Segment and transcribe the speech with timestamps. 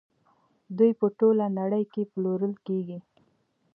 [0.77, 2.99] دوی په ټوله نړۍ کې پلورل کیږي.